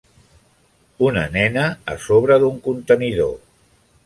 [1.09, 3.35] Una nena a sobre d'un contenidor.